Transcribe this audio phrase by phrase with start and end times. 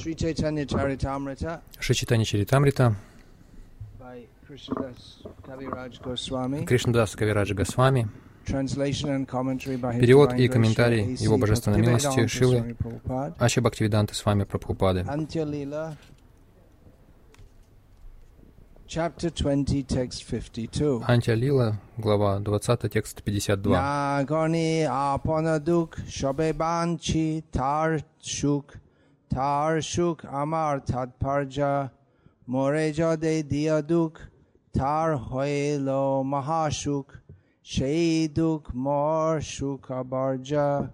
[0.00, 2.94] Charitamrita Шичитани Чаритамрита.
[4.48, 5.20] Кришнадас
[7.14, 8.08] Кавираджа Госвами,
[10.00, 11.14] Перевод и комментарий.
[11.16, 12.76] Его Божественной милости Шилы.
[13.38, 15.00] Ача Бхактивиданты с вами Прабхупады.
[15.00, 15.94] Antya Lila,
[18.88, 21.04] chapter 20, text 52.
[21.06, 23.76] Антия Лила, глава 20, текст 52.
[23.76, 28.78] Nagani apanaduk shabe banchi tar shuk
[29.30, 31.90] tar shuk amar tatparja
[32.48, 34.18] moreja de diaduk
[34.72, 37.18] tar hoelo mahashuk
[37.64, 40.90] sheiduk mor shukabarja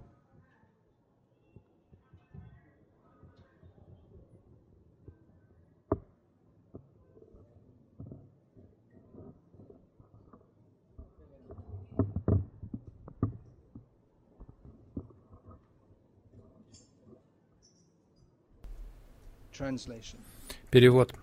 [20.70, 21.14] Перевод.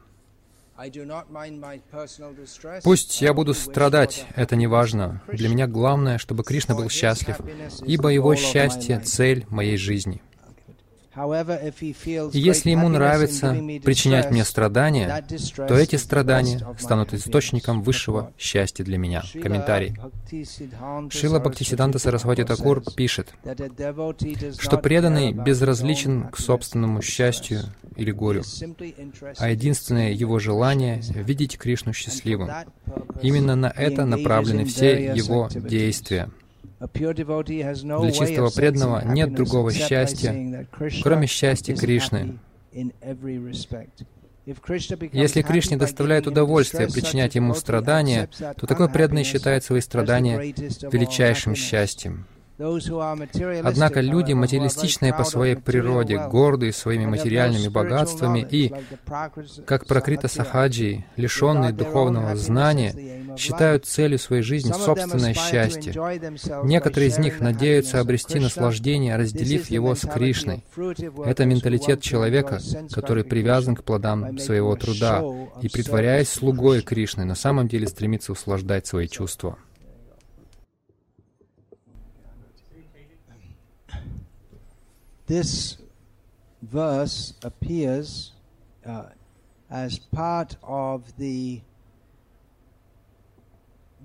[2.83, 5.21] Пусть я буду страдать, это не важно.
[5.27, 7.37] Для меня главное, чтобы Кришна был счастлив,
[7.85, 10.21] ибо его счастье— цель моей жизни.
[11.15, 15.23] И если ему нравится причинять мне страдания,
[15.55, 19.23] то эти страдания станут источником высшего счастья для меня.
[19.41, 19.95] Комментарий.
[21.11, 23.35] Шила Бхактисиданта Сарасвати Такур пишет,
[24.59, 27.61] что преданный безразличен к собственному счастью.
[27.95, 28.43] Или горю,
[29.37, 32.49] а единственное его желание видеть Кришну счастливым.
[33.21, 36.29] Именно на это направлены все его действия.
[36.93, 40.67] Для чистого преданного нет другого счастья,
[41.01, 42.39] кроме счастья Кришны.
[44.45, 52.25] Если Кришне доставляет удовольствие причинять ему страдания, то такой преданный считает свои страдания величайшим счастьем.
[52.59, 58.71] Однако люди, материалистичные по своей природе, гордые своими материальными богатствами и,
[59.65, 62.93] как Пракрита Sahatya, Сахаджи, лишенные духовного знания,
[63.37, 65.93] считают целью своей жизни собственное счастье.
[66.63, 70.63] Некоторые из них надеются обрести наслаждение, разделив его с Кришной.
[71.25, 72.59] Это менталитет человека,
[72.91, 75.23] который привязан к плодам своего труда
[75.61, 76.81] и, притворяясь слугой.
[76.81, 79.57] Кришны, на самом деле стремится услаждать свои чувства.
[85.26, 85.76] This
[86.62, 88.32] verse appears
[88.86, 89.04] uh,
[89.70, 91.60] as part of the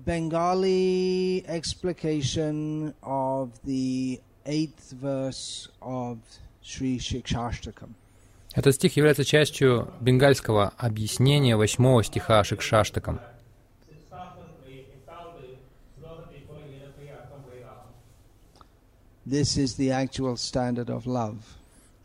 [0.04, 6.18] Bengali explication of the eighth verse of
[6.60, 7.94] Sri Shikshashtakam.
[8.54, 13.20] Этот стих является частью бенгальского объяснения восьмого стиха Шикшаштакам.
[19.25, 21.37] This is the actual standard of love.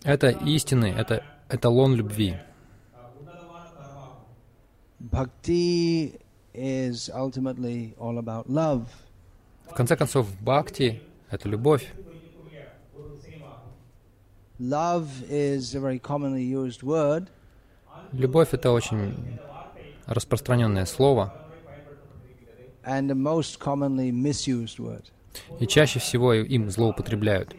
[0.04, 2.36] Это истинный, это эталон любви.
[5.00, 6.18] Bhakti
[6.52, 8.86] is ultimately all about love.
[9.70, 11.92] В конце концов, бхакти— это любовь.
[14.60, 17.28] Love is a very commonly used word,
[18.12, 19.38] Любовь— это очень
[20.06, 21.32] распространенное слово
[22.84, 25.10] and the most commonly misused word.
[25.60, 27.54] И чаще всего им злоупотребляют.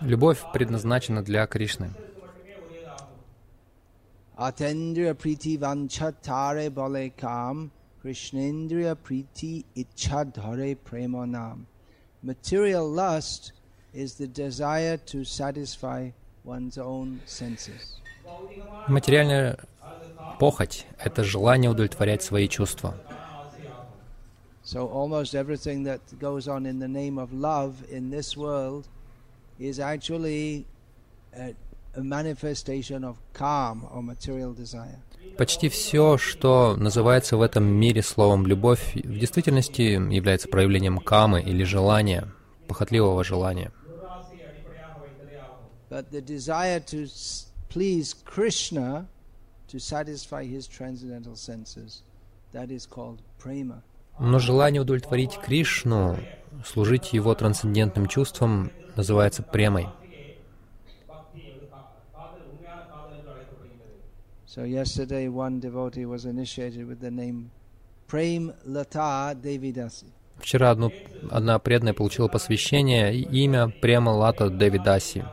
[0.00, 1.90] Любовь предназначена для Кришны.
[4.36, 7.70] Priti vanchatare bale kam,
[8.02, 11.66] Krishnendriya priti ichadhare prema nam.
[12.22, 13.52] Material lust
[13.94, 16.10] is the desire to satisfy
[16.44, 18.00] one's own senses.
[18.88, 19.56] Материальная
[20.38, 22.94] похоть— это желание удовлетворять свои чувства.
[24.64, 28.86] So almost everything that goes on in the name of love in this world
[29.58, 30.64] is actually
[31.36, 31.54] a,
[31.94, 34.98] a manifestation of calm or material desire.
[35.36, 41.64] Почти все, что называется в этом мире словом «любовь», в действительности является проявлением камы или
[41.64, 42.28] желания,
[42.68, 43.72] похотливого желания.
[45.90, 47.06] But the desire to
[47.68, 49.06] please Krishna,
[49.74, 52.04] to satisfy his transcendental senses,
[52.52, 53.82] that is called prema.
[54.20, 56.16] Но желание удовлетворить Кришну,
[56.64, 59.88] служить Его трансцендентным чувствам, называется премой.
[64.46, 67.50] So yesterday one devotee was initiated with the name
[68.06, 70.06] Prem Lata Devidasi.
[70.38, 70.92] Вчера одну,
[71.32, 75.24] одна преданная получила посвящение и имя Према Лата Девидаси.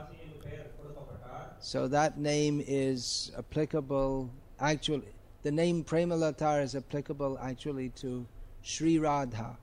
[1.61, 4.29] So that name is applicable
[4.59, 5.13] actually
[5.43, 8.25] the name Premalata is applicable actually to
[8.63, 9.57] Sri Radha.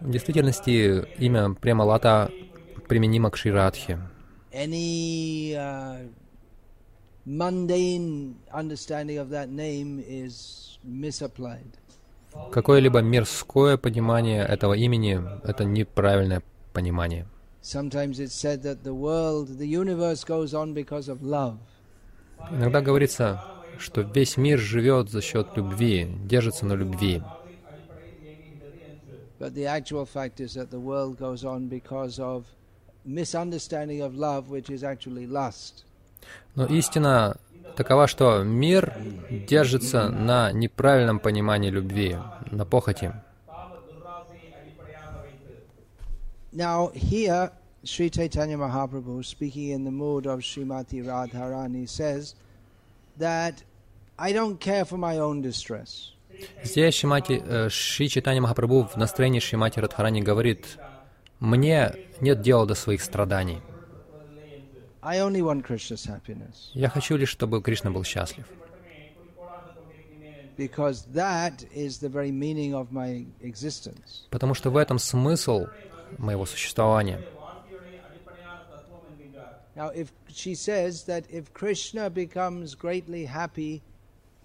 [0.00, 2.30] В действительности имя Премалата
[2.88, 3.98] применимо к Шрирадхе.
[4.52, 6.06] Any uh,
[7.26, 11.78] mundane understanding of that name is misapplied.
[12.52, 16.42] Какое-либо мирское понимание этого имени— это неправильное
[16.72, 17.26] понимание.
[17.66, 21.58] Sometimes it's said that the world, the universe goes on because of love.
[22.52, 23.42] Иногда говорится,
[23.76, 27.24] что весь мир живет за счет любви, держится на любви.
[29.40, 32.44] But the actual fact is that the world goes on because of
[33.04, 35.84] misunderstanding of love, which is actually lust.
[36.54, 37.36] Но истина
[37.74, 38.94] такова, что мир
[39.48, 42.16] держится на неправильном понимании любви,
[42.52, 43.12] на похоти.
[46.56, 47.52] Now, here,
[47.84, 52.34] Sri Chaitanya Mahaprabhu, speaking in the mood of Srimati Radharani, says
[53.18, 53.62] that
[54.18, 56.12] I don't care for my own distress.
[56.64, 60.78] Здесь Шимати, э, Шри Читани Махапрабху в настроении Шримати Радхарани говорит,
[61.40, 63.60] «Мне нет дела до своих страданий.
[66.74, 68.46] Я хочу лишь, чтобы Кришна был счастлив,
[74.30, 75.66] потому что в этом смысл
[76.18, 77.20] моего существования».
[79.74, 83.82] Now, if she says that if Krishna becomes greatly happy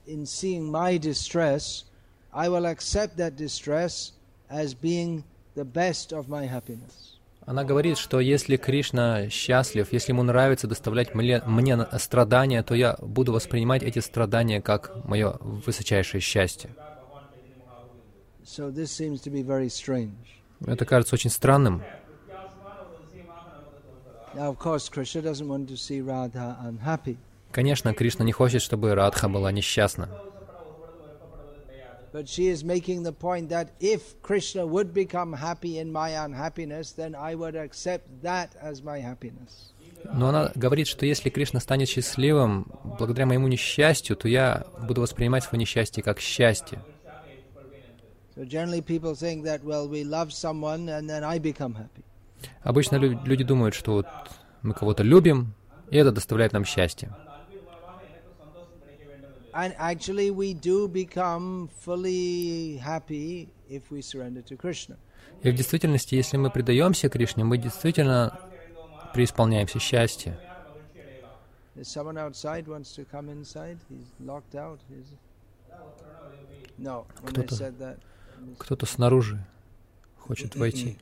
[0.06, 1.86] in seeing my distress,
[2.34, 4.12] I will accept that distress
[4.50, 5.24] as being
[5.56, 7.18] the best of my happiness.
[7.46, 12.98] Она говорит, что если Кришна счастлив, если ему нравится доставлять мне, мне страдания, то я
[13.02, 16.70] буду воспринимать эти страдания как мое высочайшее счастье.
[18.44, 20.41] So this seems to be very strange.
[20.66, 21.84] Это кажется очень странным.
[27.52, 30.10] Конечно, Кришна не хочет, чтобы Радха была несчастна.
[32.14, 36.92] but she is making the point that if Krishna would become happy in my unhappiness,
[36.92, 39.74] then I would accept that as my happiness.
[40.14, 42.66] Но она говорит, что если Кришна станет счастливым
[42.98, 46.82] благодаря моему несчастью, то я буду воспринимать свое несчастье как счастье.
[48.42, 52.04] So generally, people think that well, we love someone and then I become happy.
[52.64, 54.08] Обычно лю- люди думают, что вот
[54.64, 55.54] мы кого-то любим,
[55.92, 57.16] и это доставляет нам счастье.
[59.54, 64.98] And actually, we do become fully happy if we surrender to Krishna.
[65.44, 68.40] И в действительности, если мы предаемся Кришне, мы действительно
[69.14, 70.40] преисполняемся счастья.
[77.24, 77.56] Кто-то.
[78.58, 79.40] Кто-то снаружи
[80.18, 80.98] хочет войти.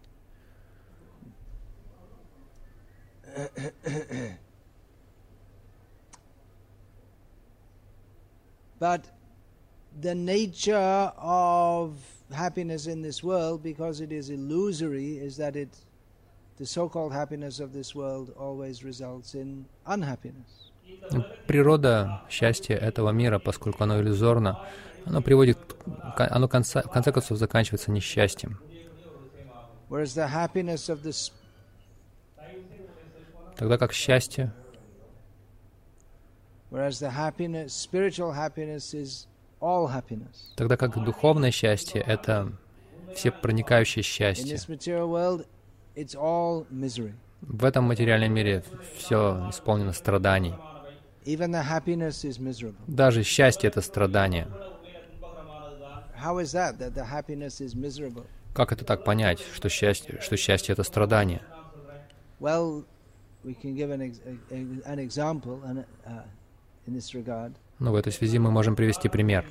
[8.79, 9.05] but
[10.01, 11.95] the nature of
[12.31, 15.69] happiness in this world, because it is illusory, is that it,
[16.57, 20.71] the so-called happiness of this world, always results in unhappiness.
[21.47, 24.67] Природа счастья этого мира, поскольку оно иллюзорно,
[25.09, 25.57] оно приводит,
[26.17, 28.59] оно конца, в конце концов заканчивается несчастьем.
[33.57, 34.53] Тогда как счастье,
[40.55, 42.53] тогда как духовное счастье— это
[43.15, 44.57] все проникающее счастье.
[47.41, 48.63] В этом материальном мире
[48.97, 50.53] все исполнено страданий.
[52.87, 54.47] Даже счастье— это страдание.
[58.52, 61.42] Как это так понять, что счастье, что счастье — это страдание?
[62.40, 62.84] Well,
[63.44, 66.22] we can give an, ex- a- a- an example and, uh,
[66.86, 67.54] in this regard.
[67.78, 69.44] Ну, в этой связи мы можем привести пример.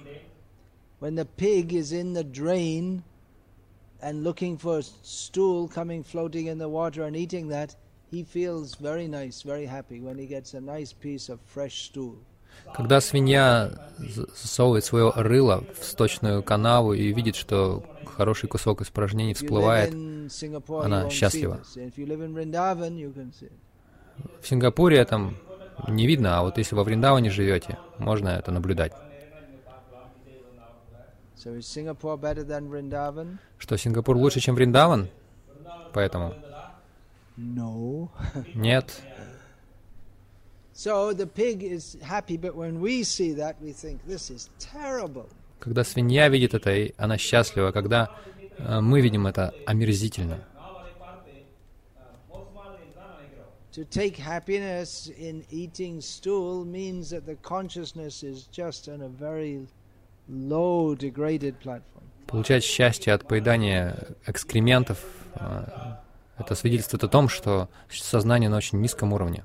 [0.99, 3.03] When the pig is in the drain
[4.01, 7.75] and looking for a stool coming floating in the water and eating that,
[8.11, 12.17] he feels very nice, very happy when he gets a nice piece of fresh stool.
[12.74, 17.84] Когда свинья засовывает свое рыло в сточную канаву и видит, что
[18.16, 19.92] хороший кусок испражнений всплывает,
[20.82, 21.60] она счастлива.
[24.40, 25.32] в Сингапуре это
[25.86, 28.92] не видно, а вот если во Вриндаване живете, можно это наблюдать.
[33.58, 35.08] Что Сингапур лучше, чем Вриндаван?
[35.92, 36.34] Поэтому
[38.54, 39.00] нет.
[45.58, 47.72] Когда свинья видит это, и она счастлива.
[47.72, 48.16] Когда
[48.58, 50.44] э, мы видим это омерзительно.
[53.72, 59.66] To take happiness in eating stool means that the consciousness is just on a very
[60.28, 62.04] low, degraded platform.
[62.28, 65.04] Получать счастье от поедания экскрементов
[65.34, 66.02] а,—
[66.38, 69.42] это свидетельствует о том, что сознание на очень низком уровне.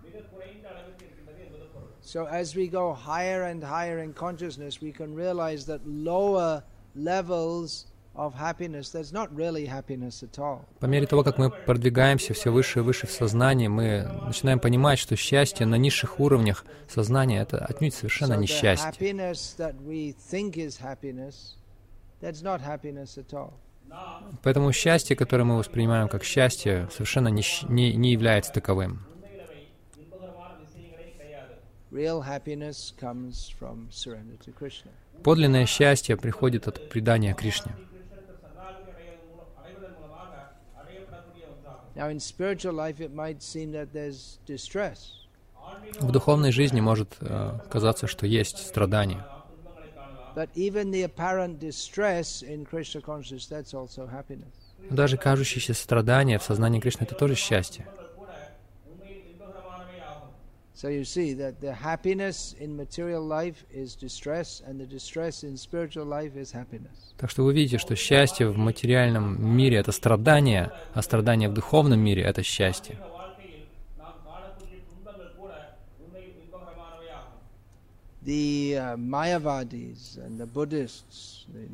[2.13, 7.87] So as we go higher and higher in consciousness, we can realize that lower levels
[8.15, 10.67] of happiness, there's not really happiness at all.
[10.79, 14.99] По мере того, как мы продвигаемся все выше и выше в сознании, мы начинаем понимать,
[14.99, 18.91] что счастье на низших уровнях сознания— это отнюдь совершенно не счастье.
[18.91, 21.55] happiness that we think is happiness,
[22.21, 23.53] that's not happiness at all.
[24.43, 29.03] Поэтому счастье, которое мы воспринимаем как счастье, совершенно не, не, не является таковым.
[29.93, 31.82] Real happiness comes from surrender to Krishna.
[35.23, 37.71] Подлинное счастье приходит от предания Кришне.
[45.99, 49.23] В духовной жизни может э, казаться, что есть страдания.
[54.89, 57.87] Но даже кажущиеся страдания в сознании Кришны— это тоже счастье.
[60.80, 65.56] So you see that the happiness in material life is distress, and the distress in
[65.56, 67.14] spiritual life is happiness.
[67.16, 71.98] Так что вы видите, что счастье в материальном мире — это страдание, а страдание в духовном
[71.98, 72.96] мире — это счастье.
[78.22, 81.66] The uh, Mayavadis and the Buddhists, the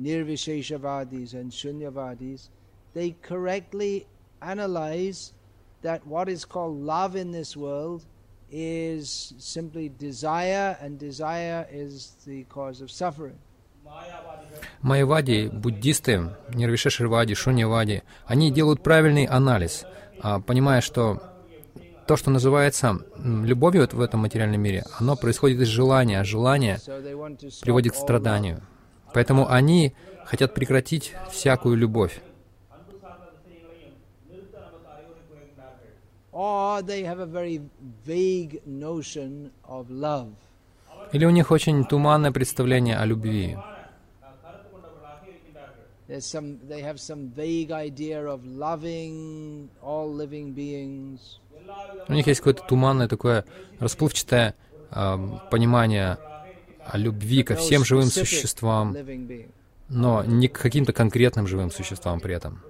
[0.00, 2.48] Nirvisheshavadis and Shunyavadis,
[2.94, 4.06] they correctly
[4.40, 5.34] analyze
[5.82, 8.06] that what is called love in this world
[8.55, 13.35] is simply desire, and desire is the cause of suffering.
[14.81, 19.85] Майявади, буддисты, Нирвишеширвади, Шуньявади, они делают правильный анализ,
[20.21, 21.21] а, понимая, что
[22.07, 26.79] то, что называется любовью в этом материальном мире, оно происходит из желания, а желание
[27.61, 28.61] приводит к страданию.
[29.13, 29.93] Поэтому они
[30.25, 32.21] хотят прекратить всякую любовь.
[36.35, 37.61] Or they have a very
[38.05, 40.33] vague notion of love.
[41.13, 43.57] Или у них очень туманное представление о любви.
[46.09, 51.39] Some, they have some vague idea of loving all living beings.
[52.09, 53.45] У них есть какое-то туманное такое
[53.79, 54.55] расплывчатое
[54.91, 56.17] ам, понимание
[56.85, 58.95] о любви ко всем живым существам,
[59.87, 62.61] но не к каким-то конкретным живым существам при этом.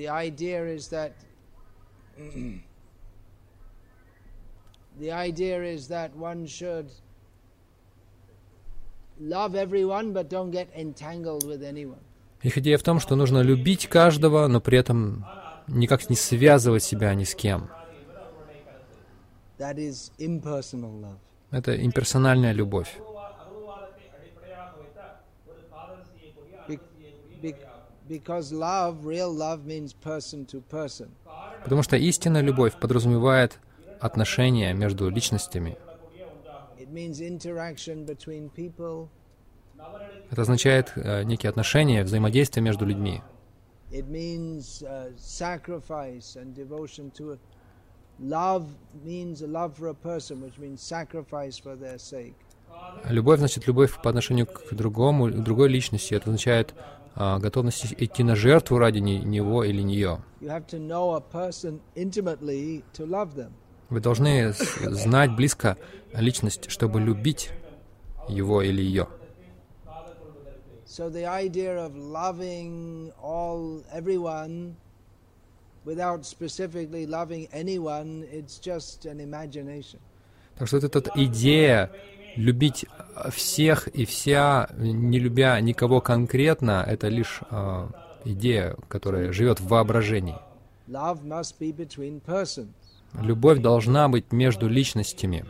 [0.00, 1.12] The idea is that
[4.98, 6.88] the idea is that one should
[9.20, 12.00] love everyone but don't get entangled with anyone.
[12.42, 15.26] Их идея в том, что нужно любить каждого, но при этом
[15.68, 17.68] никак не связывать себя ни с кем.
[19.58, 21.18] That is impersonal love.
[21.50, 22.96] Это имперсональная любовь.
[26.66, 26.80] Be- be-
[27.42, 27.99] because love, real love, means person to person.
[31.62, 33.58] Потому что истинная любовь подразумевает
[34.00, 35.76] отношения между личностями.
[40.30, 43.22] Это означает э, некие отношения, взаимодействие между людьми.
[51.98, 52.34] Sake.
[53.08, 56.14] Любовь значит любовь по отношению к другому, к другой личности.
[56.14, 56.74] Это означает
[57.14, 60.20] а, готовность идти на жертву ради не- него или нее.
[63.90, 65.76] Вы должны знать близко
[66.14, 67.50] личность, чтобы любить
[68.28, 69.08] его или ее.
[70.86, 74.74] So the idea of loving all everyone
[75.84, 80.00] without specifically loving anyone, it's just an imagination.
[80.58, 81.90] Так что вот эта идея
[82.36, 82.86] любить
[83.30, 87.90] всех и вся, не любя никого конкретно, это лишь а,
[88.24, 90.36] идея, которая живет в воображении.
[93.20, 95.44] Любовь должна быть между личностями.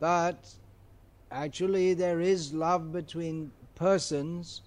[0.00, 0.36] But
[1.30, 4.62] actually, there is love between persons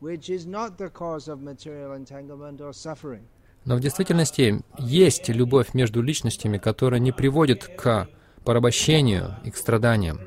[0.00, 3.22] which is not the cause of material entanglement or suffering.
[3.64, 8.08] Но в действительности есть любовь между личностями, которая не приводит к
[8.44, 10.20] порабощению и к страданиям.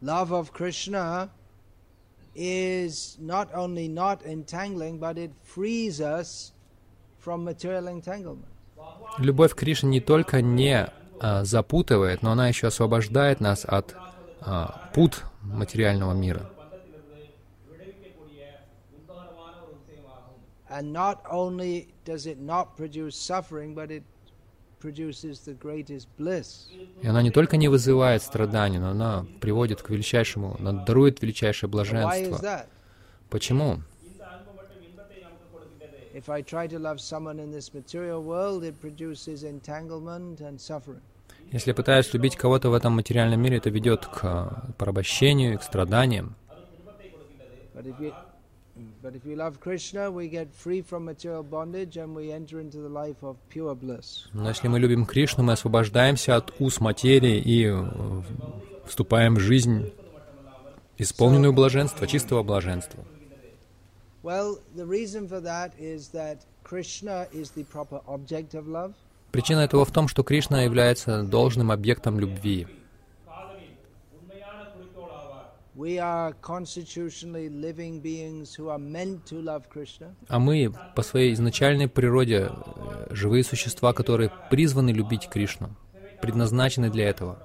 [0.00, 1.30] love of Krishna
[2.34, 6.52] is not only not entangling, but it frees us
[7.18, 8.48] from material entanglement.
[9.18, 10.88] Любовь к Кришне не только не
[11.20, 13.94] а, запутывает, но она еще освобождает нас от
[14.40, 16.50] а, пут материального мира.
[20.68, 24.02] And not only does it not produce suffering, but it
[27.01, 31.69] И она не только не вызывает страдания, но она приводит к величайшему, она дарует величайшее
[31.69, 32.65] блаженство.
[33.29, 33.79] Почему?
[41.51, 46.35] Если пытаюсь любить кого-то в этом материальном мире, это ведет к порабощению к страданиям.
[49.01, 52.77] But if you love Krishna, we get free from material bondage and we enter into
[52.77, 54.27] the life of pure bliss.
[54.33, 58.21] Но если мы любим Кришну, мы освобождаемся от уз материи и э,
[58.85, 59.91] вступаем в жизнь,
[60.97, 63.03] исполненную блаженства, чистого блаженства.
[64.21, 68.93] Well, the reason for that is that Krishna is the proper object of love.
[69.31, 72.67] Причина этого в том, что Кришна является должным объектом любви.
[72.67, 75.58] We are constitutionally living beings who are meant to love Krishna.
[80.27, 85.75] А мы по своей изначальной природе э, живые существа, которые призваны любить Кришну,
[86.21, 87.37] предназначены для этого.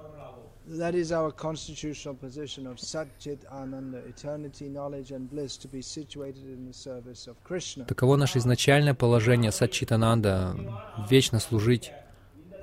[0.67, 6.43] That is our constitutional position of Satchit Ananda, eternity, knowledge and bliss to be situated
[6.43, 7.85] in the service of Krishna.
[7.85, 10.57] Таково наше изначальное положение Сачитананда—
[11.09, 11.91] вечно служить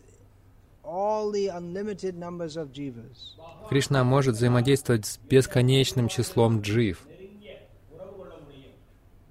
[3.70, 7.08] Кришна может взаимодействовать с бесконечным числом джив.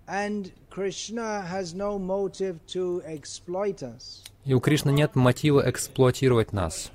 [0.08, 4.24] And Krishna has no motive to exploit us.
[4.46, 6.92] И у Кришны нет мотива эксплуатировать нас.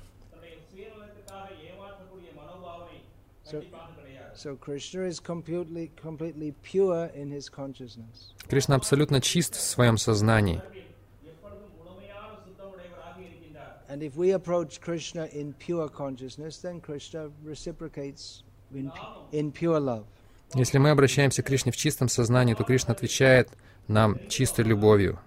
[3.43, 3.61] So,
[4.33, 8.33] so Krishna is completely, completely pure in his consciousness.
[8.47, 10.61] Кришна абсолютно чист в своем сознании.
[13.89, 18.41] And if we approach Krishna in pure consciousness, then Krishna reciprocates
[18.73, 20.05] in, pu- in pure love.
[20.54, 23.48] Если мы обращаемся к Кришне в чистом сознании, то Кришна отвечает
[23.86, 25.18] нам чистой любовью.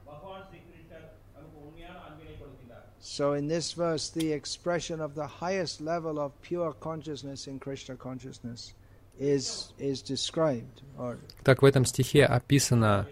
[3.01, 7.97] So in this verse, the expression of the highest level of pure consciousness in Krishna
[7.97, 8.73] consciousness
[9.19, 10.81] is, is described.
[10.97, 13.07] Or Так в этом стихе описано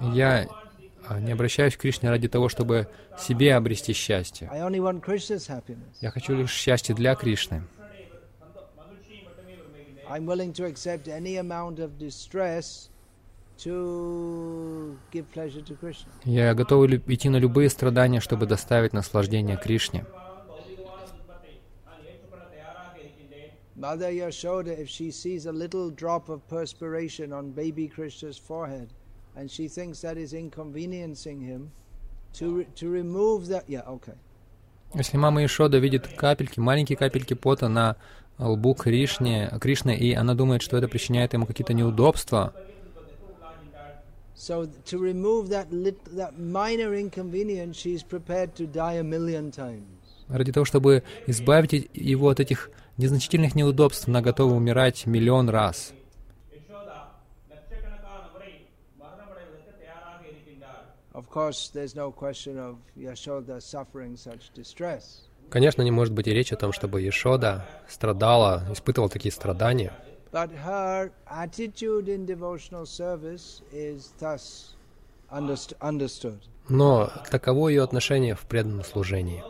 [0.00, 0.48] Я
[1.20, 4.50] не обращаюсь к Кришне ради того, чтобы себе обрести счастье.
[6.00, 7.62] Я хочу лишь счастья для Кришны.
[10.06, 12.90] I'm willing to accept any amount of distress
[13.58, 16.12] to give pleasure to Krishna.
[16.24, 20.04] Я готов идти на любые страдания, чтобы доставить наслаждение Кришне.
[23.76, 28.88] Mother Yashoda, if she sees a little drop of perspiration on baby Krishna's forehead,
[29.36, 31.72] and she thinks that is inconveniencing him,
[32.34, 34.14] to re- to remove that, yeah, okay.
[34.94, 37.96] Если мама Ишода видит капельки, маленькие капельки пота на
[38.38, 42.52] лбу Кришне, Кришны, и она думает, что это причиняет ему какие-то неудобства,
[44.36, 49.86] So to remove that lit, that minor inconvenience, she's prepared to die a million times.
[50.28, 55.92] ради того, чтобы избавить его от этих незначительных неудобств, она готова умирать миллион раз.
[65.50, 69.92] Конечно, не может быть и речи о том, чтобы Ешода страдала, испытывала такие страдания.
[76.68, 79.44] Но таково ее отношение в преданном служении.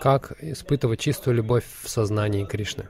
[0.00, 2.88] Как испытывать чистую любовь в сознании Кришны.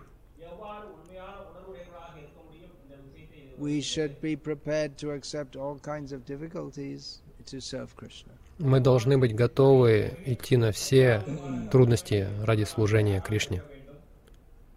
[8.60, 11.23] Мы должны быть готовы идти на все
[11.71, 13.62] трудности ради служения Кришне.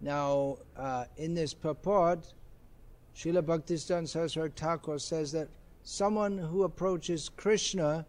[0.00, 2.34] Now, uh, in this purport,
[3.14, 5.48] Srila Bhaktisiddhanta Saraswati Thakur says that
[5.84, 8.04] someone who approaches Krishna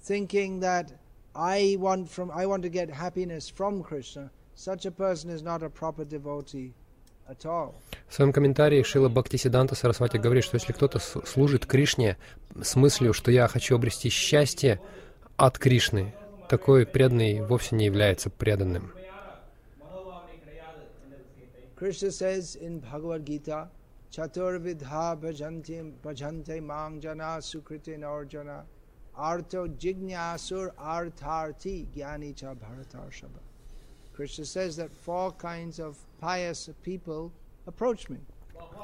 [0.00, 0.92] thinking that
[1.34, 5.62] I want from I want to get happiness from Krishna, such a person is not
[5.62, 6.83] a proper devotee at all.
[7.27, 12.17] В своем комментарии Шила Бхактисиданта Сарасвати говорит, что если кто-то служит Кришне
[12.61, 14.79] с мыслью, что я хочу обрести счастье
[15.35, 16.13] от Кришны,
[16.49, 18.93] такой преданный вовсе не является преданным.
[33.01, 33.54] Krishna.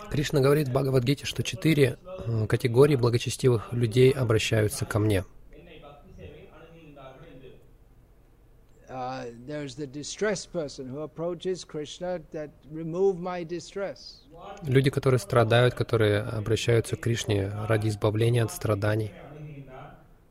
[0.09, 5.23] Кришна говорит в Бхагавадгите, что четыре э, категории благочестивых людей обращаются ко мне.
[8.89, 14.25] Uh, there's the distressed person who approaches Krishna that remove my distress.
[14.63, 19.11] Люди, которые страдают, которые обращаются к Кришне ради избавления от страданий.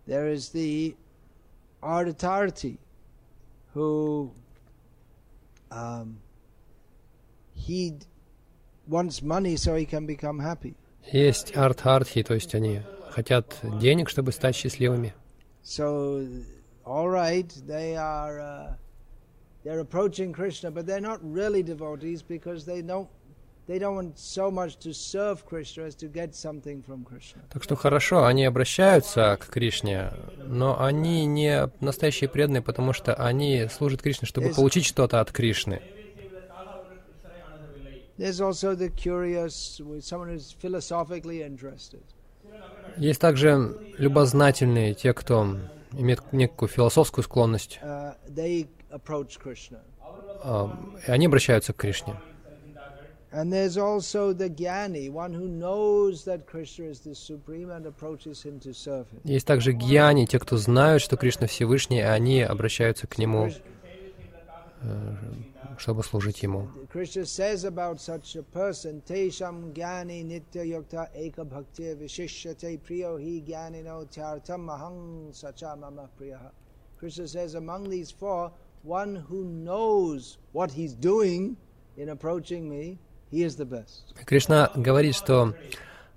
[0.07, 0.95] There is the
[1.81, 2.77] artatarti
[3.75, 4.31] who
[5.72, 6.18] um,
[7.54, 7.94] he
[8.88, 10.76] wants money so he can become happy.
[11.12, 15.13] Есть арт-артхи, то есть они хотят денег, чтобы стать счастливыми.
[15.62, 16.28] So,
[16.84, 18.74] all right, they are uh,
[19.63, 23.10] they're approaching Krishna, but they're not really devotees because they don't
[27.53, 30.11] Так что хорошо, они обращаются к Кришне,
[30.45, 35.81] но они не настоящие преданные, потому что они служат Кришне, чтобы получить что-то от Кришны.
[42.97, 45.57] Есть также любознательные, те, кто
[45.93, 47.79] имеет некую философскую склонность,
[50.23, 52.17] Uh, а, они обращаются к Кришне.
[53.32, 58.41] And there's also the Gyani, one who knows that Krishna is the Supreme and approaches
[58.41, 59.20] him to serve him.
[59.26, 63.50] Есть также гьяни, те, кто знают, что Кришна Всевышний, и они обращаются к Нему,
[64.84, 65.15] э,
[65.78, 66.70] чтобы служить Ему.
[66.89, 73.44] Krishna says about such a person, Tesham Gyani Nitya Yukta Eka Bhakti Vishishyate Priyo Hi
[73.46, 76.52] Gyanino Tyartam Mahang Sacha Mama Priyaha.
[76.98, 78.50] Krishna says among these four,
[78.84, 81.58] one who knows what he's doing
[81.98, 82.98] in approaching me,
[83.31, 85.55] Кришна говорит, что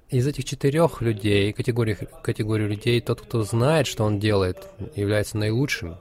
[0.09, 5.97] из этих четырех людей, категорий, категории людей, тот, кто знает, что он делает, является наилучшим.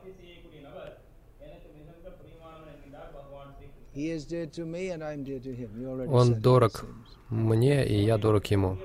[6.08, 6.84] Он дорог
[7.28, 8.78] мне, и я дорог ему.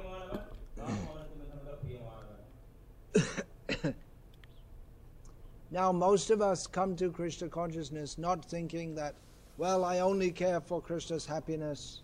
[5.70, 9.16] Now, most of us come to Krishna consciousness not thinking that,
[9.58, 12.02] well, I only care for Krishna's happiness.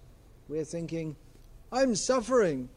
[0.50, 1.16] We're thinking,
[1.72, 2.70] I'm suffering.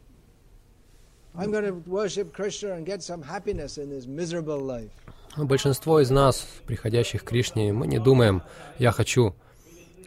[1.37, 4.91] I'm going to worship Krishna and get some happiness in this miserable life.
[5.37, 8.43] Большинство из нас, приходящих к Кришне, мы не думаем,
[8.79, 9.35] я хочу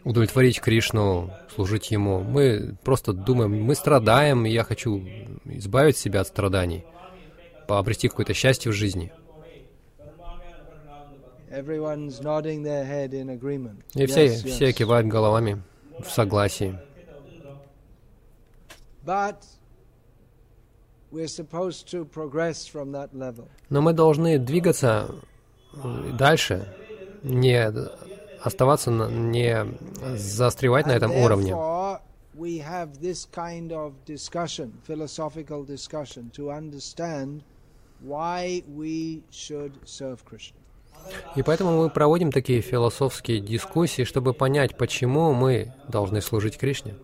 [0.02, 2.20] удовлетворить Кришну, служить Ему.
[2.20, 5.00] Мы просто думаем, мы страдаем, и я хочу
[5.44, 6.84] избавить себя от страданий,
[7.68, 9.12] пообрести какое-то счастье в жизни.
[13.94, 15.62] И все, все кивают головами
[16.00, 16.76] в согласии.
[16.76, 18.89] But we're supposed to progress from that level.
[23.68, 25.14] Но мы должны двигаться
[25.74, 26.72] э, дальше,
[27.22, 27.72] не
[28.42, 29.66] оставаться, на- не
[30.16, 31.52] застревать на этом уровне.
[31.52, 32.00] therefore,
[32.34, 37.42] we have this kind of discussion, philosophical discussion, to understand
[38.02, 40.56] why we should serve Krishna.
[41.34, 46.94] И поэтому мы проводим такие философские дискуссии, чтобы понять, почему мы должны служить Кришне.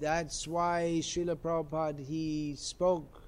[0.00, 3.22] That's why Srila Prabhupada he spoke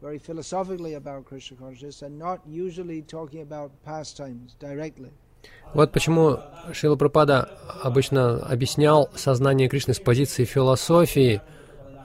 [0.00, 5.10] very philosophically about Krishna consciousness and not usually talking about pastimes directly.
[5.74, 6.38] Вот почему
[6.72, 7.50] Шила Прабхупада
[7.82, 11.42] обычно объяснял сознание Кришны с позиции философии,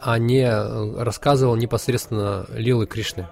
[0.02, 3.28] а не э, рассказывал непосредственно лилы Кришны.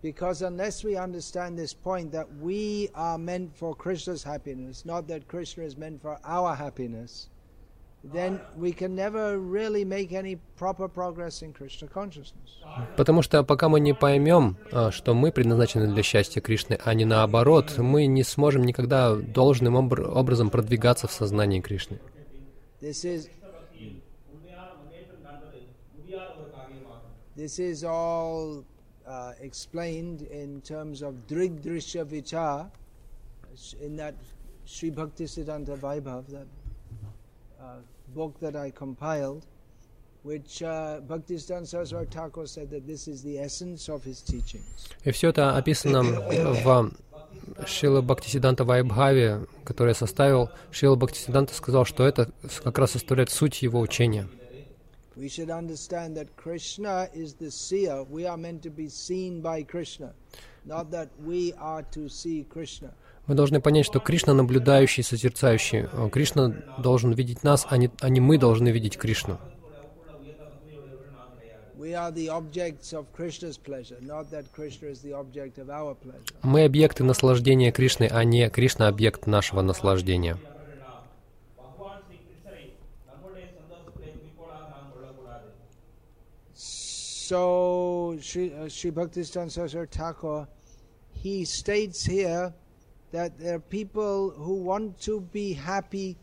[0.00, 5.26] Because unless we understand this point that we are meant for Krishna's happiness, not that
[5.26, 7.28] Krishna is meant for our happiness,
[12.96, 17.04] Потому что пока мы не поймем, а, что мы предназначены для счастья Кришны, а не
[17.04, 21.98] наоборот, мы не сможем никогда должным обр- образом продвигаться в сознании Кришны.
[22.80, 23.28] This is
[27.34, 28.64] this is all
[29.06, 32.70] uh, explained in terms of Drig Drishya Vichar
[33.80, 34.14] in that
[34.64, 36.46] Sri Bhakti Siddhanta Vaibhav, that
[37.60, 37.78] uh,
[38.13, 39.45] book that I compiled,
[40.23, 44.89] which uh, Bhaktisiddhanta Saraswati Thakur said that this is the essence of his teachings.
[45.03, 46.91] И все это описано в
[47.65, 50.49] Шила Бхактисиданта Вайбхаве, который я составил.
[50.71, 52.31] Шила Бхактисиданта сказал, что это
[52.63, 54.27] как раз составляет суть его учения.
[55.15, 57.07] We should understand that Krishna
[63.28, 65.86] Мы должны понять, что Кришна наблюдающий, созерцающий.
[65.92, 69.38] Э, Кришна должен видеть нас, а не, а не мы должны видеть Кришну.
[76.42, 80.38] Мы объекты наслаждения Кришны, а не Кришна объект нашего наслаждения.
[87.30, 90.48] So, Sri, uh, Sri Saraswati Thakur,
[91.12, 92.54] he states here
[93.12, 96.16] that there are people who want to be happy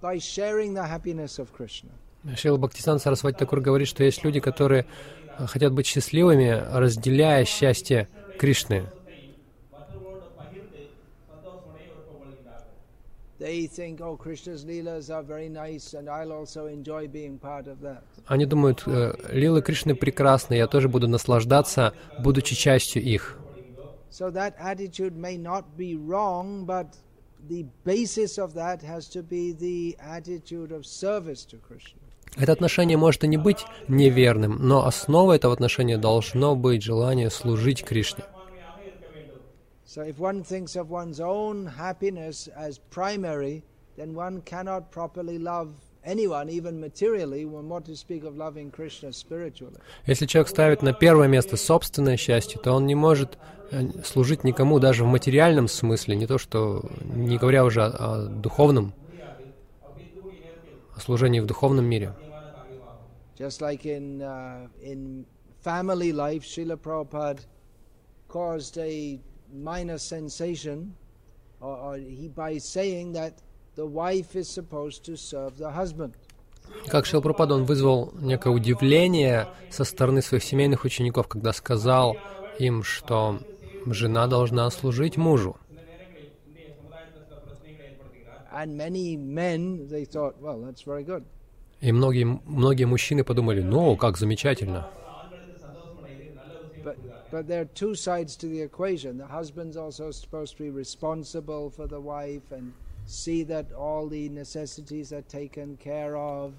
[0.00, 1.90] by sharing the happiness of Krishna.
[2.36, 4.86] Шрила Бхактисан Сарасвати Такур говорит, что есть люди, которые
[5.38, 8.84] э, хотят быть счастливыми, разделяя счастье Кришны.
[8.84, 8.98] Oh.
[18.26, 23.38] Они думают, э, лилы Кришны прекрасны, я тоже буду наслаждаться, будучи частью их.
[24.10, 26.96] So that attitude may not be wrong, but
[27.48, 32.00] the basis of that has to be the attitude of service to Krishna.
[32.36, 37.84] Это отношение может и не быть неверным, но основой этого отношения должно быть желание служить
[37.84, 38.24] Кришне.
[39.86, 43.62] So if one thinks of one's own happiness as primary,
[43.96, 45.70] then one cannot properly love
[46.04, 49.78] anyone, even materially, when what to speak of loving Krishna spiritually.
[50.06, 53.57] Если человек ставит на первое место собственное счастье, то он не может э,
[54.04, 58.94] служить никому даже в материальном смысле, не то что, не говоря уже о, о духовном,
[60.94, 62.14] о служении в духовном мире.
[63.38, 65.24] Just like in, uh, in
[65.64, 67.40] family life, Srila Prabhupada
[68.26, 69.20] caused a
[69.52, 70.94] minor sensation
[71.60, 73.34] or, or he, by saying that
[73.76, 76.14] the wife is supposed to serve the husband.
[76.88, 82.16] Как Шилпрапад, он вызвал некое удивление со стороны своих семейных учеников, когда сказал
[82.58, 83.38] им, что
[83.94, 85.56] жена должна служить мужу.
[91.80, 94.88] И многие, многие мужчины подумали, ну, как замечательно.
[96.84, 96.96] But,
[97.30, 99.18] but there are two sides to the equation.
[99.18, 102.72] The husband's also supposed to be responsible for the wife and
[103.06, 106.52] see that all the necessities are taken care of.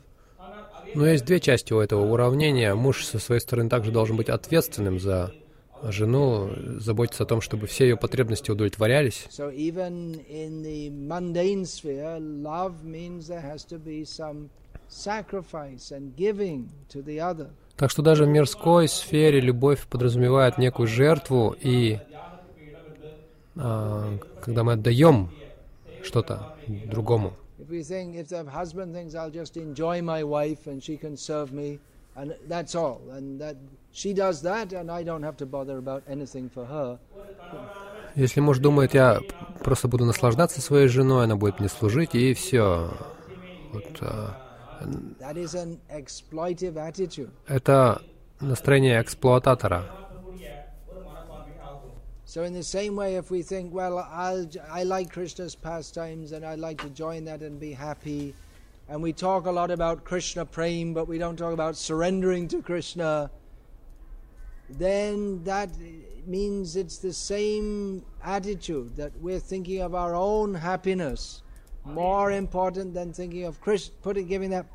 [0.95, 2.73] Но есть две части у этого уравнения.
[2.73, 5.33] Муж со своей стороны также должен быть ответственным за
[5.83, 9.27] жену, заботиться о том, чтобы все ее потребности удовлетворялись.
[17.77, 21.99] Так что даже в мирской сфере любовь подразумевает некую жертву, и
[23.55, 25.29] а, когда мы отдаем
[26.03, 27.33] что-то другому.
[27.59, 31.17] If we think, if the husband thinks I'll just enjoy my wife and she can
[31.17, 31.79] serve me,
[32.15, 33.55] and that's all, and that
[33.91, 36.99] she does that, and I don't have to bother about anything for her.
[38.15, 39.21] Если муж думает, я
[39.63, 42.91] просто буду наслаждаться своей женой, она будет мне служить, и все.
[43.71, 44.35] Вот, а,
[47.47, 48.01] это
[48.39, 49.85] настроение эксплуататора.
[52.25, 56.31] So in the same way, if we think, well, I'll, j- I like Krishna's pastimes
[56.31, 58.35] and I'd like to join that and be happy,
[58.88, 62.62] and we talk a lot about Krishna praying, but we don't talk about surrendering to
[62.62, 63.30] Krishna,
[64.68, 65.70] then that
[66.26, 71.42] means it's the same attitude that we're thinking of our own happiness
[71.84, 74.66] more important than thinking of Krishna, putting, giving that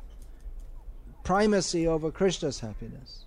[1.24, 3.26] primacy over Krishna's happiness.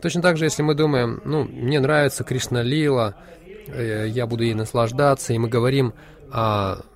[0.00, 3.14] Точно так же, если мы думаем, ну, мне нравится Кришна Лила,
[3.68, 5.92] э, я буду ей наслаждаться, и мы говорим
[6.32, 6.82] о,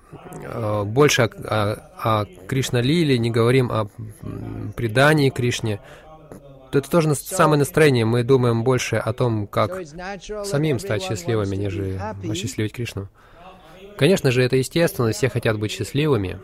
[0.84, 3.88] больше о, о, о Кришна Лиле, не говорим о
[4.76, 5.80] предании Кришне,
[6.70, 8.04] то это тоже самое настроение.
[8.04, 9.86] Мы думаем больше о том, как
[10.44, 13.08] самим стать счастливыми, нежели осчастливить Кришну.
[13.98, 16.40] Конечно же, это естественно, все хотят быть счастливыми,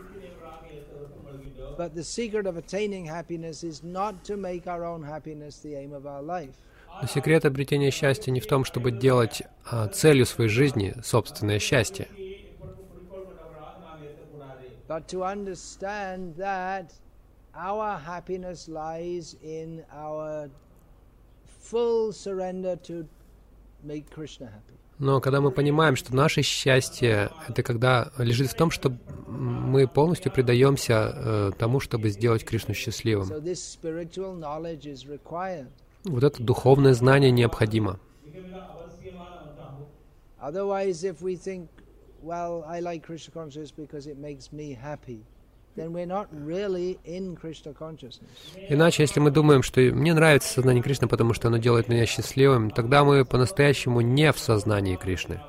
[7.01, 12.07] но секрет обретения счастья не в том, чтобы делать а, целью своей жизни собственное счастье,
[14.89, 16.93] but to understand that
[17.55, 20.49] our happiness lies in our
[21.45, 23.05] full surrender to
[23.83, 24.75] make Krishna happy.
[24.97, 28.91] Но когда мы понимаем, что наше счастье— это когда лежит в том, что
[29.27, 33.29] мы полностью предаемся э, тому, чтобы сделать Кришну счастливым.
[36.03, 37.97] Вот это духовное знание необходимо.
[40.41, 41.67] Otherwise, if we think,
[42.23, 45.23] well, I like Krishna consciousness because it makes me happy.
[48.69, 52.69] Иначе, если мы думаем, что мне нравится сознание Кришны, потому что оно делает меня счастливым,
[52.71, 55.39] тогда мы по-настоящему не в сознании Кришны.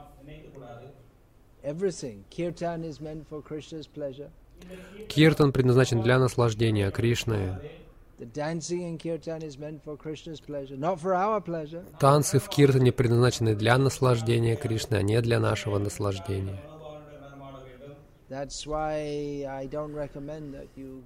[5.09, 7.59] Киртан предназначен для наслаждения Кришны.
[8.20, 11.84] The dancing in kirtan is meant for Krishna's pleasure, not for our pleasure.
[12.00, 16.58] Танцы в Киртане предназначены для наслаждения Кришны, а не для нашего наслаждения.
[18.30, 21.04] That's why I don't recommend that you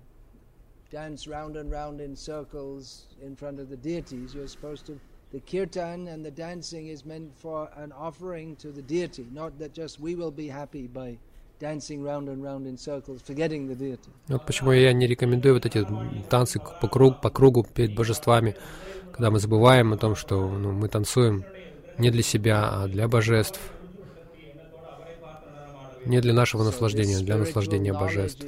[0.92, 4.36] dance round and round in circles in front of the deities.
[4.36, 5.00] You're supposed to.
[5.32, 9.74] The kirtan and the dancing is meant for an offering to the deity, not that
[9.74, 11.18] just we will be happy by
[11.61, 14.11] dancing round and round in circles, forgetting the deity.
[14.29, 15.87] Вот почему я не рекомендую вот эти
[16.29, 18.57] танцы по кругу, по кругу перед божествами,
[19.13, 21.45] когда мы забываем о том, что ну, мы танцуем
[21.99, 23.61] не для себя, а для божеств.
[26.05, 28.45] Не для нашего наслаждения, а для наслаждения божеств.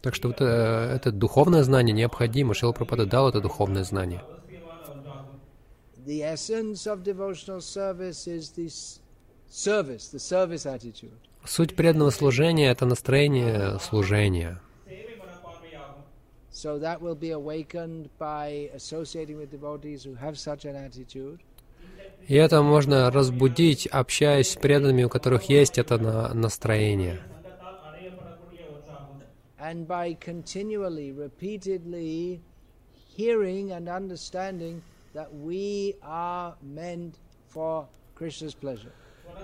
[0.00, 2.54] Так что вот э, это духовное знание необходимо.
[2.54, 4.22] Шила Прабхупада дал это духовное знание.
[6.06, 9.00] The essence of devotional service is this
[11.46, 14.60] Суть преданного служения— это настроение служения.
[22.26, 27.20] И это можно разбудить, общаясь с преданными, у которых есть это на- настроение.
[29.58, 32.40] And by continually, repeatedly
[33.16, 34.82] hearing and understanding
[35.14, 37.14] that we are meant
[37.50, 38.92] for Krishna's pleasure.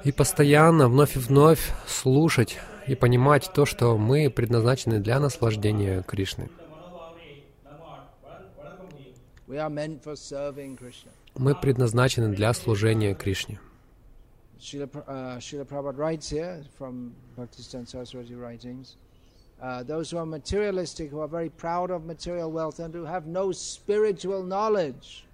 [0.05, 6.49] И постоянно, вновь и вновь слушать и понимать то, что мы предназначены для наслаждения Кришны.
[11.37, 13.61] Мы предназначены для служения Кришне.
[14.61, 18.97] Uh, Srila Prabhupada writes here from Bhaktisiddhanta Saraswati writings,
[19.63, 23.27] uh, those who are materialistic, who are very proud of material wealth and who have
[23.27, 25.25] no spiritual knowledge,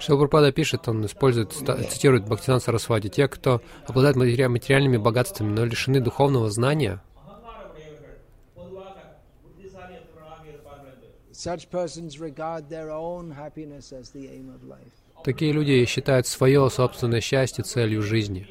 [0.00, 6.00] Шилпрапада пишет, он использует, цитирует Бхактинан Сарасвати, те, кто обладает матери- материальными богатствами, но лишены
[6.00, 7.02] духовного знания,
[15.24, 18.46] такие люди считают свое собственное счастье целью жизни.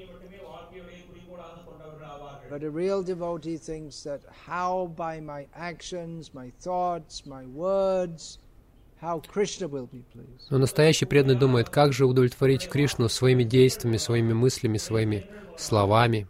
[9.01, 15.25] Но настоящий преданный думает, как же удовлетворить Кришну своими действиями, своими мыслями, своими
[15.57, 16.27] словами.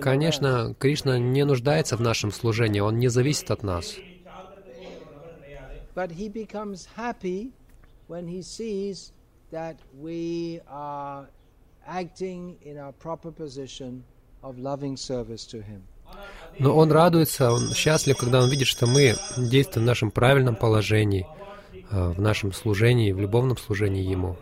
[0.00, 3.96] Конечно, Кришна не нуждается в нашем служении, он не зависит от нас.
[5.94, 7.52] But he becomes happy
[8.08, 9.12] when he sees
[9.52, 11.28] that we are
[11.86, 14.02] acting in our proper position
[16.58, 21.26] Но он радуется, он счастлив, когда он видит, что мы действуем в нашем правильном положении,
[21.90, 24.36] э, в нашем служении, в любовном служении Ему.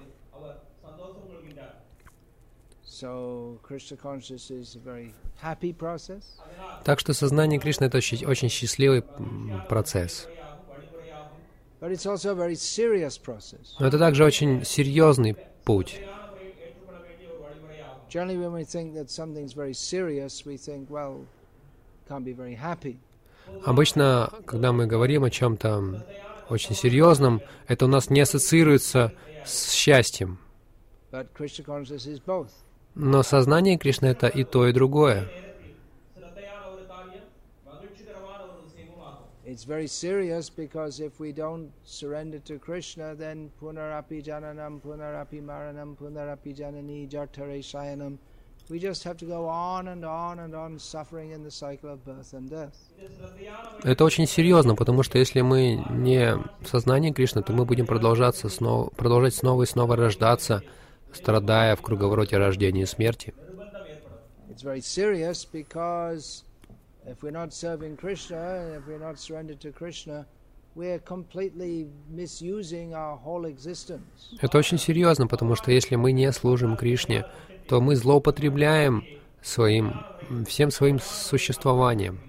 [6.85, 9.03] Так что сознание Кришны— это очень, очень счастливый
[9.69, 10.29] процесс.
[11.81, 11.89] Но
[13.89, 16.01] это также очень серьезный путь.
[18.13, 21.25] Generally, when we think that something's very serious, we think, well,
[22.07, 22.99] can't be very happy.
[23.65, 26.05] Обычно, когда мы говорим о чем-то
[26.51, 29.15] очень серьезном, это у нас не ассоциируется
[29.47, 30.39] с счастьем.
[32.95, 35.31] Но сознание Кришны— это и то, и другое.
[39.45, 45.97] It's very serious because if we don't surrender to Krishna, then punarapi jananam, punarapi maranam,
[45.97, 48.19] punarapi janani, jartare shayanam.
[48.71, 52.05] We just have to go on and on and on suffering in the cycle of
[52.05, 52.77] birth and death.
[53.83, 58.49] Это очень серьезно, потому что если мы не в сознании Кришны, то мы будем продолжаться
[58.49, 60.63] снова, продолжать снова и снова рождаться,
[61.13, 63.35] страдая в круговороте рождения и смерти.
[64.49, 66.45] It's very serious because
[67.07, 70.27] if we're not serving Krishna, if we're not surrendered to Krishna.
[74.41, 77.27] Это очень серьезно, потому что если мы не служим Кришне,
[77.69, 79.05] то мы злоупотребляем
[79.43, 79.93] своим,
[80.47, 82.21] всем своим существованием.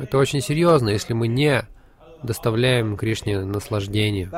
[0.00, 1.64] Это очень серьезно, если мы не
[2.24, 4.28] доставляем Кришне наслаждение.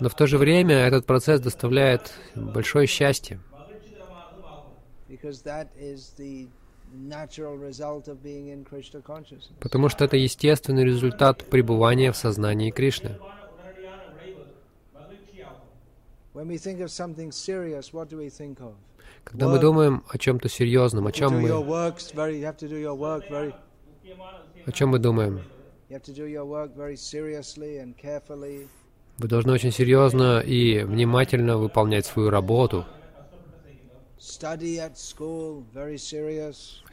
[0.00, 3.40] Но в то же время этот процесс доставляет большое счастье,
[9.60, 13.18] потому что это естественный результат пребывания в сознании Кришны.
[19.24, 21.50] Когда мы думаем о чем-то серьезном, о чем мы,
[24.66, 25.40] о чем мы думаем?
[29.18, 32.84] Вы должны очень серьезно и внимательно выполнять свою работу,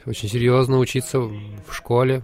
[0.05, 2.24] очень серьезно учиться в школе.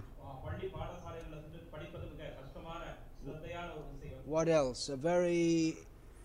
[4.26, 4.90] What else?
[4.90, 5.76] A very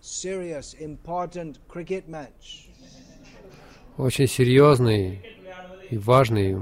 [0.01, 2.69] serious, important cricket match.
[3.97, 5.21] Очень серьезный
[5.89, 6.57] и важный,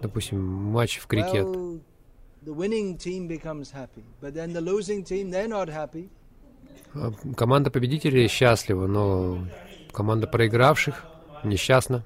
[0.00, 1.44] допустим, матч в крикет.
[1.44, 1.80] Well,
[2.45, 6.09] winning team becomes happy, but then the losing team, they're not happy.
[6.95, 9.45] А Команда победителей счастлива, но
[9.91, 11.05] команда проигравших
[11.43, 12.03] несчастна.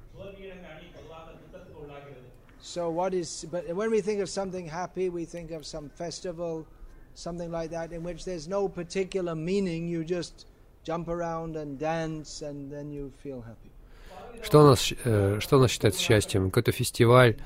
[2.62, 3.46] So what is?
[3.50, 6.66] But when we think of something happy, we think of some festival,
[7.14, 9.86] something like that, in which there's no particular meaning.
[9.86, 10.46] You just
[10.82, 13.70] jump around and dance, and then you feel happy.
[14.42, 16.50] Что у нас, щ- э, что у нас считается счастьем?
[16.50, 17.36] Какой-то фестиваль,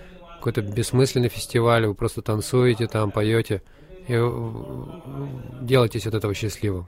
[0.44, 3.62] какой-то бессмысленный фестиваль, вы просто танцуете там, поете,
[4.10, 4.14] и
[5.62, 6.86] делаетесь от этого счастливым.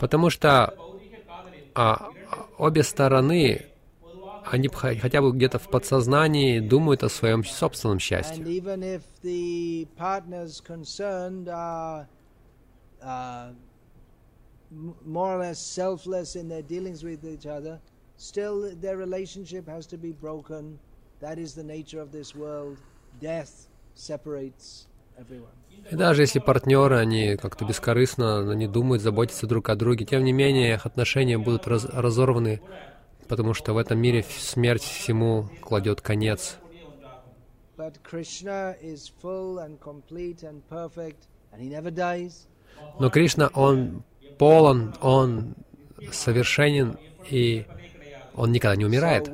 [0.00, 0.74] потому что
[1.74, 2.10] а,
[2.58, 3.66] обе стороны,
[4.44, 11.48] они хотя бы где-то в подсознании думают о своем собственном счастье if the partners concerned
[11.48, 12.06] are
[13.00, 13.56] uh, m-
[15.04, 17.80] more or less selfless in their dealings with each other,
[18.16, 20.78] still their relationship has to be broken.
[21.20, 22.78] That is the nature of this world.
[23.20, 24.86] Death separates
[25.18, 25.52] everyone.
[25.90, 30.32] И даже если партнеры, они как-то бескорыстно, они думают, заботятся друг о друге, тем не
[30.32, 32.60] менее их отношения будут раз- разорваны,
[33.28, 36.58] потому что в этом мире смерть всему кладет конец.
[42.98, 44.04] Но Кришна, Он
[44.38, 45.54] полон, Он
[46.10, 46.96] совершенен,
[47.30, 47.66] и
[48.34, 49.28] Он никогда не умирает.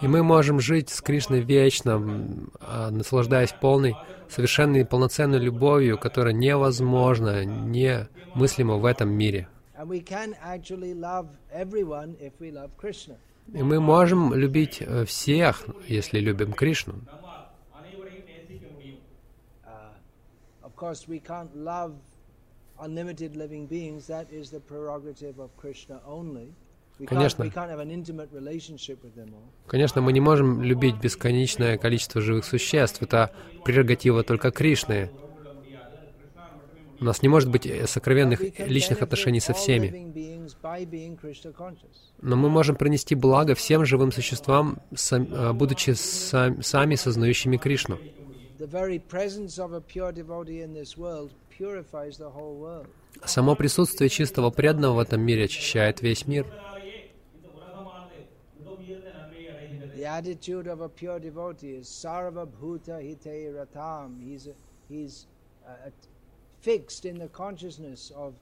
[0.00, 3.96] И мы можем жить с Кришной вечно, а, наслаждаясь полной,
[4.28, 9.48] совершенной, полноценной любовью, которая невозможна, немыслима в этом мире.
[13.52, 16.94] И мы можем любить э, всех, если любим Кришну.
[19.64, 19.92] Uh,
[20.62, 21.92] of course, we can't love
[22.78, 26.52] unlimited living beings, that is the prerogative of Krishna only.
[27.06, 27.50] Конечно.
[29.66, 33.02] Конечно, мы не можем любить бесконечное количество живых существ.
[33.02, 33.32] Это
[33.64, 35.10] прерогатива только Кришны.
[36.98, 40.12] У нас не может быть э, сокровенных личных отношений со всеми.
[42.22, 44.78] Но мы можем принести благо всем живым существам,
[45.10, 47.98] а, будучи сам- сами сознающими Кришну.
[48.58, 52.86] The very presence of a pure devotee in this world purifies the whole world.
[53.24, 56.46] Само присутствие чистого преданного в этом мире очищает весь мир.
[59.96, 64.20] The attitude of a pure devotee is sarva bhuta hite ratam.
[64.22, 64.48] He's,
[64.88, 65.26] he's
[65.66, 65.92] uh, at-
[66.60, 68.34] fixed in the consciousness of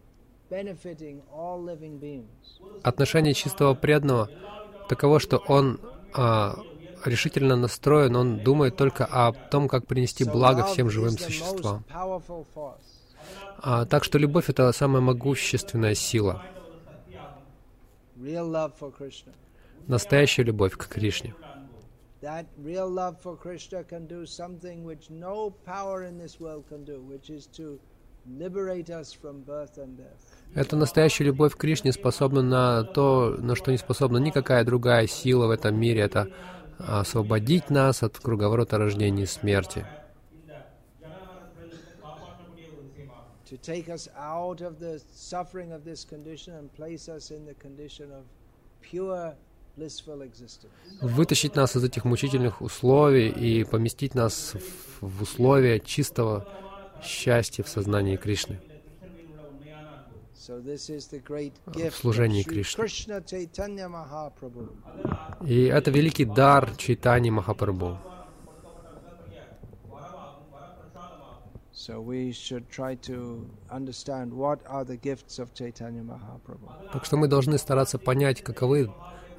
[0.50, 2.60] benefiting all living beings.
[2.82, 4.28] Отношение чистого преданного
[4.88, 5.80] таково, что он
[6.12, 6.56] а,
[7.06, 11.84] решительно настроен, он думает только о том, как принести благо всем живым существам.
[13.58, 16.42] А, так что любовь— это самая могущественная сила,
[19.86, 21.34] настоящая любовь к Кришне.
[22.22, 26.82] That real love for Krishna can do something which no power in this world can
[26.82, 27.78] do, which is to
[28.26, 30.24] liberate us from birth and death.
[30.54, 35.48] Эта настоящая любовь к Кришне способна на то, на что не способна никакая другая сила
[35.48, 36.00] в этом мире.
[36.00, 36.30] Это
[36.78, 39.86] освободить нас от круговорота рождения и смерти.
[43.50, 47.54] To take us out of the suffering of this condition and place us in the
[47.54, 48.24] condition of
[48.80, 49.34] pure
[49.76, 50.72] blissful existence.
[51.00, 54.54] Вытащить нас из этих мучительных условий и поместить нас
[55.00, 56.48] в условия чистого
[57.02, 58.60] счастья в сознании Кришны.
[60.46, 62.42] Of служении
[63.88, 64.68] Mahaprabhu.
[65.46, 67.98] И это великий дар Чайтани Махапрабху.
[76.92, 78.92] Так что мы должны стараться понять, каковы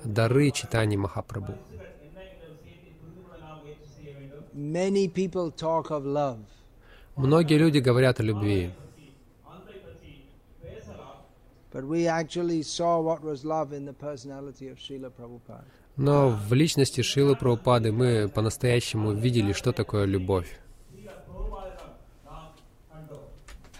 [0.03, 1.53] дары Чайтани Махапрабху.
[7.15, 8.73] Многие люди говорят о любви,
[11.74, 15.64] we actually saw what was love in the personality of Srila Prabhupada.
[15.96, 20.48] но в личности Шилы Прабхупады мы по-настоящему видели, что такое любовь.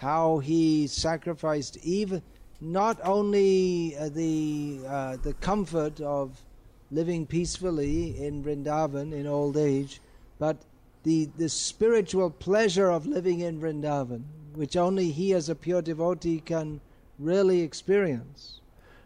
[0.01, 2.23] How he sacrificed even
[2.59, 6.41] not only uh, the uh, the comfort of
[6.89, 10.01] living peacefully in Vrindavan in old age,
[10.39, 10.57] but
[11.03, 14.23] the the spiritual pleasure of living in Vrindavan,
[14.55, 16.84] which only he as a pure devotee can really experience.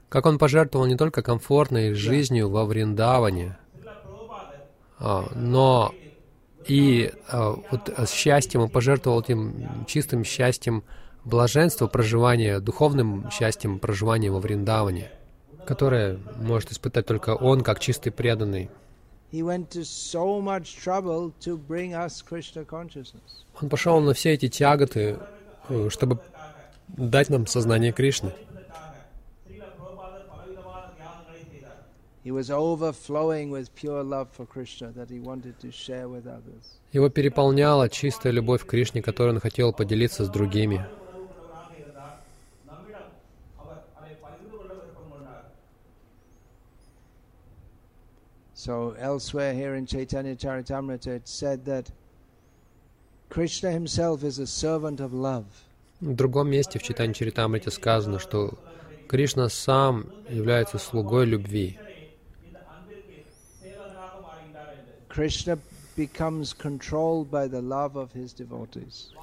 [0.09, 3.57] Как он пожертвовал не только комфортной жизнью во Вриндаване,
[4.99, 5.95] а, но
[6.67, 10.85] и а, вот а, счастьем он пожертвовал этим чистым счастьем
[11.25, 15.11] блаженства проживания, духовным счастьем проживания во Вриндаване,
[15.67, 18.71] которое может испытать только он, как чистый преданный.
[23.61, 25.19] Он пошел на все эти тяготы,
[25.69, 26.19] э, чтобы
[26.97, 28.33] дать нам сознание Кришны.
[36.93, 40.85] Его переполняла чистая любовь к Кришне, которую он хотел поделиться с другими.
[48.55, 51.91] So elsewhere here in Chaitanya Charitamrita it said that
[53.31, 55.47] Krishna himself is a servant of love.
[56.01, 58.59] В другом месте в Читании Чаритамрите сказано, что
[59.07, 61.79] Кришна сам является слугой любви.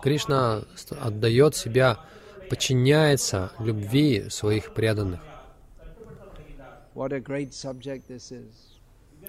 [0.04, 0.64] Кришна
[1.02, 2.00] отдает себя,
[2.50, 5.22] подчиняется любви своих преданных.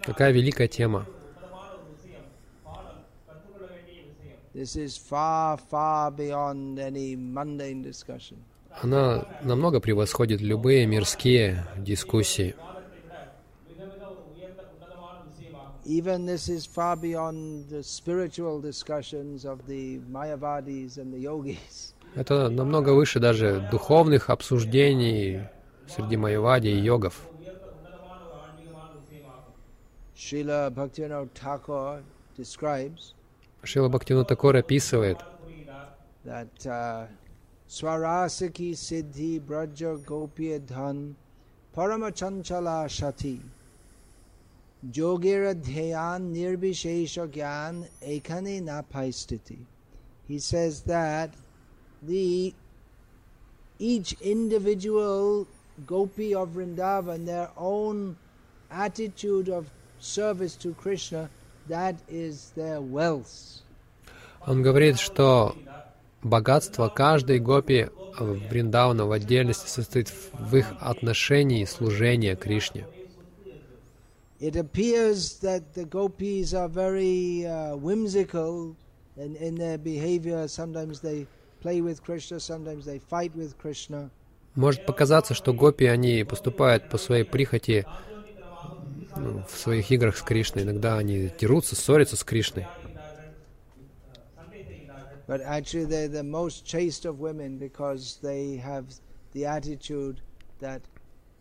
[0.04, 1.06] Какая великая тема.
[1.08, 2.24] This is
[2.64, 2.82] far,
[3.26, 4.37] far beyond any mundane discussion.
[8.82, 12.54] Она намного превосходит любые мирские дискуссии.
[15.84, 21.94] Even this is far beyond the spiritual discussions of the Mayavadis and the yogis.
[22.14, 25.44] Это намного выше даже духовных обсуждений
[25.86, 27.22] среди майявади и йогов.
[30.14, 32.02] Srila Bhaktivinoda Thakur
[32.36, 33.14] describes
[33.63, 35.17] Шила Бхактивина Такор описывает,
[36.25, 37.05] that uh,
[37.67, 41.13] Swarasaki Siddhi Braja Gopya Dhan
[41.75, 43.39] Paramachanchala Shati
[44.91, 49.59] Jogera Dhyan Nirbishesha Gyan Ekane Napaistiti.
[50.27, 51.33] He says that
[52.01, 52.53] the
[53.79, 55.47] each individual
[55.85, 58.15] gopi of Vrindavan, their own
[58.71, 61.29] attitude of service to Krishna,
[64.46, 65.56] Он говорит, что
[66.22, 67.88] богатство каждой гопи
[68.18, 72.86] Вриндауна в отдельности состоит в их отношении служения Кришне.
[74.40, 78.76] It appears that the gopis are very uh, whimsical
[79.16, 80.46] in, in their behavior.
[80.46, 81.26] Sometimes they
[81.60, 84.10] play with Krishna, sometimes they fight with Krishna.
[84.54, 87.84] Может показаться, что гопи, они поступают по своей прихоти
[89.48, 90.64] в своих играх с Кришной.
[90.64, 92.66] Иногда они дерутся, ссорятся с Кришной.
[95.26, 98.86] But actually, they're the most chaste of women because they have
[99.34, 100.22] the attitude
[100.60, 100.80] that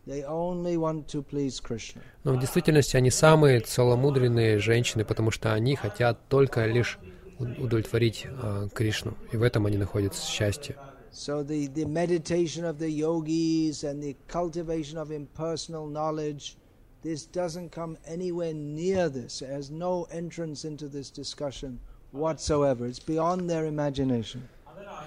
[0.06, 2.02] they only want to please Krishna.
[2.24, 6.98] Но в действительности они самые целомудренные женщины, потому что они хотят только лишь
[7.38, 9.14] удовлетворить а, Кришну.
[9.32, 10.76] И в этом они находят счастье.
[11.10, 16.56] So the, the meditation of the yogis and the cultivation of impersonal knowledge,
[17.02, 19.42] this doesn't come anywhere near this.
[19.42, 21.80] It has no entrance into this discussion
[22.12, 22.86] whatsoever.
[22.86, 24.48] It's beyond their imagination.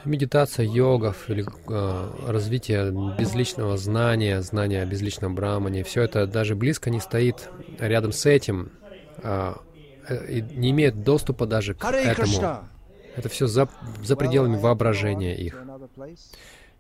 [0.05, 6.89] Медитация йогов или а, развитие безличного знания, знания о безличном брамане, все это даже близко
[6.89, 8.71] не стоит рядом с этим,
[9.23, 9.61] а,
[10.07, 12.63] э, и не имеет доступа даже к этому.
[13.15, 13.69] Это все за,
[14.03, 15.61] за пределами воображения их.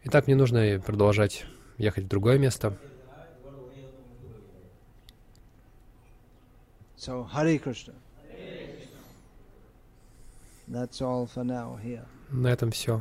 [0.03, 1.45] Итак, мне нужно продолжать
[1.77, 2.77] ехать в другое место.
[7.00, 7.94] So, Hare Krishna.
[10.68, 12.04] That's all for now here.
[12.32, 13.00] На этом все.